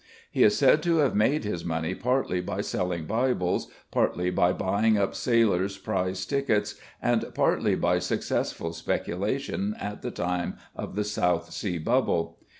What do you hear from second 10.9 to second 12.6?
the South Sea Bubble.